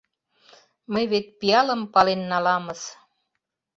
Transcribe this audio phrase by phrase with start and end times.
[0.93, 2.81] Мый вет пиалым пален наламыс!